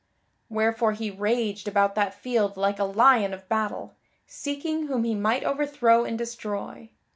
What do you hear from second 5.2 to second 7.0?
overthrow and destroy.